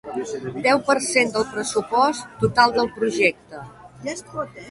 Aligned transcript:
Deu 0.67 0.79
per 0.87 0.95
cent 1.07 1.33
del 1.35 1.45
pressupost 1.51 2.33
total 2.45 2.75
del 2.79 2.91
projecte. 2.97 3.63